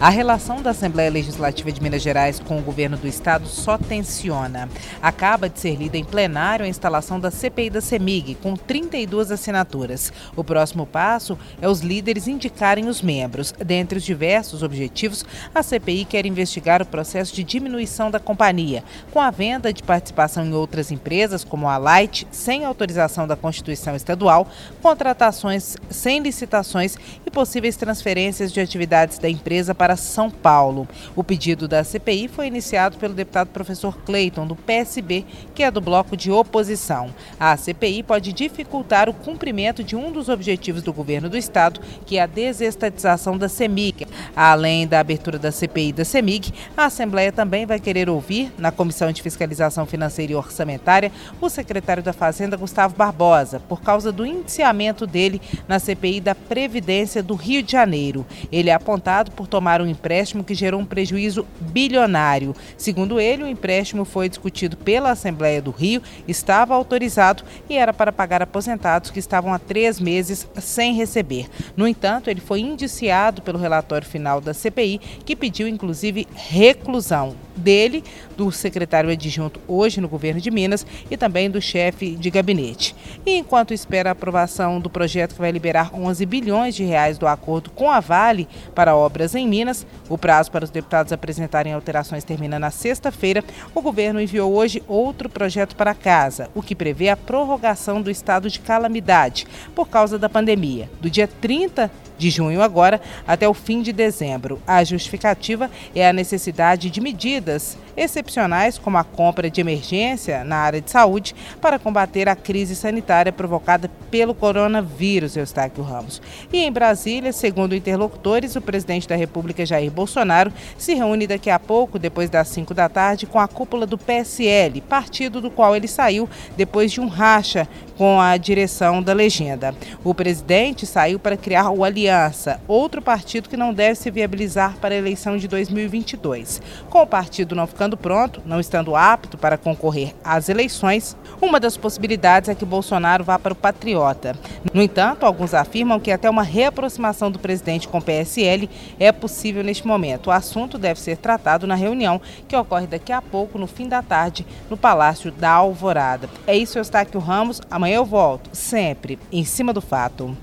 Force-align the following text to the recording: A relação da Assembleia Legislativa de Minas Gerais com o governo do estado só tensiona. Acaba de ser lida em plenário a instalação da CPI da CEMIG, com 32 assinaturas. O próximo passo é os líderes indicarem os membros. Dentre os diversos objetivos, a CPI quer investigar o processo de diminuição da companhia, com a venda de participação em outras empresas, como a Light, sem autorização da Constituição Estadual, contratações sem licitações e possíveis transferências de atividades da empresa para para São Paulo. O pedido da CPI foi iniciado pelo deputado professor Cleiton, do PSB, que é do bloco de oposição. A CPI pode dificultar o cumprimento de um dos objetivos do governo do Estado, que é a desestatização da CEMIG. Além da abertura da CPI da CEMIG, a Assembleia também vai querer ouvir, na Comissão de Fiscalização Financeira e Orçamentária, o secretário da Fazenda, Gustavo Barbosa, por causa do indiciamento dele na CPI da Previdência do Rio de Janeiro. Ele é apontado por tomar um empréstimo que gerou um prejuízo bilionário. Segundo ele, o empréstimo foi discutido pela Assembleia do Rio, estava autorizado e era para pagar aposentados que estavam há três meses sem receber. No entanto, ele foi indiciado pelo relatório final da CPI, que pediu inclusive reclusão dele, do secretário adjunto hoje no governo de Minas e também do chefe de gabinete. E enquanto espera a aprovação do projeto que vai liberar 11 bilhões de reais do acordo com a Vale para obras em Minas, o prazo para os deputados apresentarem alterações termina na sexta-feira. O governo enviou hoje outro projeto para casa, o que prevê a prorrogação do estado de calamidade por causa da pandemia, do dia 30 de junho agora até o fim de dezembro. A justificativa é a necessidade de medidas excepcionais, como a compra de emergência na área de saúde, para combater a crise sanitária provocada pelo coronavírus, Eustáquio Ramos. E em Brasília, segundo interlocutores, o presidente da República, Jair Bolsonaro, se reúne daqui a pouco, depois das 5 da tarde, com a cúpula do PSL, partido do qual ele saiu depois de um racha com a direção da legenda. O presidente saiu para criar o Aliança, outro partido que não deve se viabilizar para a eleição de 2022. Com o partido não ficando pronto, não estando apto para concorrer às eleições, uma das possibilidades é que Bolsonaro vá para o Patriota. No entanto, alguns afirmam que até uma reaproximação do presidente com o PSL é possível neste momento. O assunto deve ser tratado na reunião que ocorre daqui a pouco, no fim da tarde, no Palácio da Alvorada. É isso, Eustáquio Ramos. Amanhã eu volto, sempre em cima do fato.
A 0.00 0.08
relação 0.08 0.60
da 0.60 0.70
Assembleia 0.70 1.08
Legislativa 1.08 1.70
de 1.70 1.80
Minas 1.80 2.02
Gerais 2.02 2.40
com 2.40 2.58
o 2.58 2.62
governo 2.62 2.96
do 2.96 3.06
estado 3.06 3.46
só 3.46 3.78
tensiona. 3.78 4.68
Acaba 5.00 5.48
de 5.48 5.60
ser 5.60 5.76
lida 5.76 5.96
em 5.96 6.04
plenário 6.04 6.64
a 6.64 6.68
instalação 6.68 7.20
da 7.20 7.30
CPI 7.30 7.70
da 7.70 7.80
CEMIG, 7.80 8.34
com 8.34 8.56
32 8.56 9.30
assinaturas. 9.30 10.12
O 10.34 10.42
próximo 10.42 10.84
passo 10.84 11.38
é 11.62 11.68
os 11.68 11.80
líderes 11.80 12.26
indicarem 12.26 12.88
os 12.88 13.00
membros. 13.00 13.54
Dentre 13.64 13.98
os 13.98 14.04
diversos 14.04 14.64
objetivos, 14.64 15.24
a 15.54 15.62
CPI 15.62 16.04
quer 16.04 16.26
investigar 16.26 16.82
o 16.82 16.86
processo 16.86 17.32
de 17.32 17.44
diminuição 17.44 18.10
da 18.10 18.18
companhia, 18.18 18.82
com 19.12 19.20
a 19.20 19.30
venda 19.30 19.72
de 19.72 19.82
participação 19.82 20.44
em 20.44 20.52
outras 20.52 20.90
empresas, 20.90 21.44
como 21.44 21.68
a 21.68 21.78
Light, 21.78 22.26
sem 22.32 22.64
autorização 22.64 23.28
da 23.28 23.36
Constituição 23.36 23.94
Estadual, 23.94 24.48
contratações 24.82 25.76
sem 25.88 26.18
licitações 26.18 26.96
e 27.24 27.30
possíveis 27.30 27.76
transferências 27.76 28.52
de 28.52 28.60
atividades 28.60 29.18
da 29.18 29.30
empresa 29.30 29.74
para 29.74 29.83
para 29.84 29.96
São 29.96 30.30
Paulo. 30.30 30.88
O 31.14 31.22
pedido 31.22 31.68
da 31.68 31.84
CPI 31.84 32.26
foi 32.28 32.46
iniciado 32.46 32.96
pelo 32.96 33.12
deputado 33.12 33.48
professor 33.48 33.94
Cleiton, 33.98 34.46
do 34.46 34.56
PSB, 34.56 35.26
que 35.54 35.62
é 35.62 35.70
do 35.70 35.78
bloco 35.78 36.16
de 36.16 36.32
oposição. 36.32 37.10
A 37.38 37.54
CPI 37.54 38.02
pode 38.02 38.32
dificultar 38.32 39.10
o 39.10 39.12
cumprimento 39.12 39.84
de 39.84 39.94
um 39.94 40.10
dos 40.10 40.30
objetivos 40.30 40.82
do 40.82 40.90
governo 40.90 41.28
do 41.28 41.36
Estado, 41.36 41.82
que 42.06 42.16
é 42.16 42.22
a 42.22 42.26
desestatização 42.26 43.36
da 43.36 43.46
CEMIG. 43.46 44.06
Além 44.34 44.86
da 44.86 45.00
abertura 45.00 45.38
da 45.38 45.52
CPI 45.52 45.92
da 45.92 46.04
CEMIG, 46.06 46.54
a 46.74 46.86
Assembleia 46.86 47.30
também 47.30 47.66
vai 47.66 47.78
querer 47.78 48.08
ouvir, 48.08 48.50
na 48.56 48.72
Comissão 48.72 49.12
de 49.12 49.20
Fiscalização 49.20 49.84
Financeira 49.84 50.32
e 50.32 50.34
Orçamentária, 50.34 51.12
o 51.42 51.50
secretário 51.50 52.02
da 52.02 52.14
Fazenda, 52.14 52.56
Gustavo 52.56 52.96
Barbosa, 52.96 53.60
por 53.68 53.82
causa 53.82 54.10
do 54.10 54.24
indiciamento 54.24 55.06
dele 55.06 55.42
na 55.68 55.78
CPI 55.78 56.22
da 56.22 56.34
Previdência 56.34 57.22
do 57.22 57.34
Rio 57.34 57.62
de 57.62 57.72
Janeiro. 57.72 58.24
Ele 58.50 58.70
é 58.70 58.72
apontado 58.72 59.30
por 59.32 59.46
tomar 59.46 59.73
um 59.80 59.86
empréstimo 59.86 60.44
que 60.44 60.54
gerou 60.54 60.80
um 60.80 60.84
prejuízo 60.84 61.46
bilionário. 61.60 62.54
Segundo 62.76 63.20
ele, 63.20 63.44
o 63.44 63.48
empréstimo 63.48 64.04
foi 64.04 64.28
discutido 64.28 64.76
pela 64.76 65.10
Assembleia 65.10 65.60
do 65.60 65.70
Rio, 65.70 66.02
estava 66.26 66.74
autorizado 66.74 67.44
e 67.68 67.76
era 67.76 67.92
para 67.92 68.12
pagar 68.12 68.42
aposentados 68.42 69.10
que 69.10 69.18
estavam 69.18 69.52
há 69.52 69.58
três 69.58 70.00
meses 70.00 70.48
sem 70.56 70.94
receber. 70.94 71.48
No 71.76 71.86
entanto, 71.86 72.28
ele 72.28 72.40
foi 72.40 72.60
indiciado 72.60 73.42
pelo 73.42 73.58
relatório 73.58 74.06
final 74.06 74.40
da 74.40 74.54
CPI, 74.54 75.00
que 75.24 75.36
pediu 75.36 75.68
inclusive 75.68 76.26
reclusão 76.34 77.34
dele, 77.56 78.04
do 78.36 78.50
secretário 78.50 79.10
adjunto 79.10 79.60
hoje 79.66 80.00
no 80.00 80.08
governo 80.08 80.40
de 80.40 80.50
Minas 80.50 80.86
e 81.10 81.16
também 81.16 81.50
do 81.50 81.60
chefe 81.60 82.16
de 82.16 82.30
gabinete. 82.30 82.94
E 83.24 83.36
enquanto 83.36 83.72
espera 83.72 84.10
a 84.10 84.12
aprovação 84.12 84.80
do 84.80 84.90
projeto 84.90 85.34
que 85.34 85.40
vai 85.40 85.50
liberar 85.50 85.90
11 85.94 86.26
bilhões 86.26 86.74
de 86.74 86.84
reais 86.84 87.18
do 87.18 87.26
acordo 87.26 87.70
com 87.70 87.90
a 87.90 88.00
Vale 88.00 88.48
para 88.74 88.96
obras 88.96 89.34
em 89.34 89.48
Minas, 89.48 89.86
o 90.08 90.18
prazo 90.18 90.50
para 90.50 90.64
os 90.64 90.70
deputados 90.70 91.12
apresentarem 91.12 91.72
alterações 91.72 92.24
termina 92.24 92.58
na 92.58 92.70
sexta-feira. 92.70 93.44
O 93.74 93.80
governo 93.80 94.20
enviou 94.20 94.52
hoje 94.54 94.82
outro 94.88 95.28
projeto 95.28 95.76
para 95.76 95.94
casa, 95.94 96.48
o 96.54 96.62
que 96.62 96.74
prevê 96.74 97.08
a 97.08 97.16
prorrogação 97.16 98.02
do 98.02 98.10
estado 98.10 98.50
de 98.50 98.60
calamidade 98.60 99.46
por 99.74 99.88
causa 99.88 100.18
da 100.18 100.28
pandemia, 100.28 100.90
do 101.00 101.10
dia 101.10 101.28
30 101.28 101.90
de 102.18 102.30
junho 102.30 102.62
agora 102.62 103.00
até 103.26 103.48
o 103.48 103.54
fim 103.54 103.82
de 103.82 103.92
dezembro. 103.92 104.60
A 104.66 104.82
justificativa 104.84 105.70
é 105.94 106.08
a 106.08 106.12
necessidade 106.12 106.90
de 106.90 107.00
medidas 107.00 107.76
excepcionais, 107.96 108.78
como 108.78 108.98
a 108.98 109.04
compra 109.04 109.50
de 109.50 109.60
emergência 109.60 110.44
na 110.44 110.56
área 110.56 110.80
de 110.80 110.90
saúde, 110.90 111.34
para 111.60 111.78
combater 111.78 112.28
a 112.28 112.36
crise 112.36 112.74
sanitária 112.74 113.32
provocada 113.32 113.90
pelo 114.10 114.34
coronavírus, 114.34 115.36
Eustáquio 115.36 115.82
Ramos. 115.82 116.20
E 116.52 116.58
em 116.58 116.72
Brasília, 116.72 117.32
segundo 117.32 117.74
interlocutores, 117.74 118.56
o 118.56 118.60
presidente 118.60 119.08
da 119.08 119.16
República, 119.16 119.66
Jair 119.66 119.90
Bolsonaro, 119.90 120.52
se 120.78 120.94
reúne 120.94 121.26
daqui 121.26 121.50
a 121.50 121.58
pouco, 121.58 121.98
depois 121.98 122.30
das 122.30 122.48
5 122.48 122.74
da 122.74 122.88
tarde, 122.88 123.26
com 123.26 123.38
a 123.38 123.48
cúpula 123.48 123.86
do 123.86 123.98
PSL, 123.98 124.80
partido 124.80 125.40
do 125.40 125.50
qual 125.50 125.74
ele 125.74 125.88
saiu 125.88 126.28
depois 126.56 126.92
de 126.92 127.00
um 127.00 127.08
racha 127.08 127.68
com 127.96 128.20
a 128.20 128.36
direção 128.36 129.02
da 129.02 129.12
legenda. 129.12 129.74
O 130.02 130.14
presidente 130.14 130.86
saiu 130.86 131.18
para 131.18 131.36
criar 131.36 131.70
o 131.70 131.84
Aliança, 131.84 132.60
outro 132.66 133.00
partido 133.00 133.48
que 133.48 133.56
não 133.56 133.72
deve 133.72 133.94
se 133.94 134.10
viabilizar 134.10 134.76
para 134.80 134.94
a 134.94 134.98
eleição 134.98 135.36
de 135.36 135.46
2022. 135.46 136.60
Com 136.90 137.02
o 137.02 137.06
partido 137.06 137.54
não 137.54 137.66
ficando 137.66 137.83
pronto, 137.96 138.40
não 138.46 138.58
estando 138.58 138.96
apto 138.96 139.36
para 139.36 139.58
concorrer 139.58 140.14
às 140.24 140.48
eleições, 140.48 141.16
uma 141.40 141.60
das 141.60 141.76
possibilidades 141.76 142.48
é 142.48 142.54
que 142.54 142.64
Bolsonaro 142.64 143.22
vá 143.22 143.38
para 143.38 143.52
o 143.52 143.56
Patriota. 143.56 144.34
No 144.72 144.82
entanto, 144.82 145.26
alguns 145.26 145.52
afirmam 145.52 146.00
que 146.00 146.10
até 146.10 146.28
uma 146.28 146.42
reaproximação 146.42 147.30
do 147.30 147.38
presidente 147.38 147.86
com 147.86 147.98
o 147.98 148.02
PSL 148.02 148.68
é 148.98 149.12
possível 149.12 149.62
neste 149.62 149.86
momento. 149.86 150.28
O 150.28 150.32
assunto 150.32 150.78
deve 150.78 150.98
ser 150.98 151.16
tratado 151.18 151.66
na 151.66 151.74
reunião 151.74 152.20
que 152.48 152.56
ocorre 152.56 152.86
daqui 152.86 153.12
a 153.12 153.20
pouco, 153.20 153.58
no 153.58 153.66
fim 153.66 153.88
da 153.88 154.02
tarde, 154.02 154.46
no 154.70 154.76
Palácio 154.76 155.30
da 155.30 155.50
Alvorada. 155.50 156.28
É 156.46 156.56
isso, 156.56 156.78
Eustáquio 156.78 157.20
Ramos. 157.20 157.60
Amanhã 157.70 157.96
eu 157.96 158.04
volto, 158.04 158.50
sempre 158.52 159.18
em 159.30 159.44
cima 159.44 159.72
do 159.72 159.80
fato. 159.80 160.36